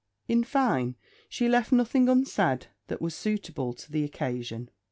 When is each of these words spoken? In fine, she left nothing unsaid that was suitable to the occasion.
In 0.27 0.43
fine, 0.43 0.95
she 1.29 1.47
left 1.47 1.71
nothing 1.71 2.09
unsaid 2.09 2.65
that 2.87 3.03
was 3.03 3.13
suitable 3.13 3.71
to 3.75 3.91
the 3.91 4.03
occasion. 4.03 4.71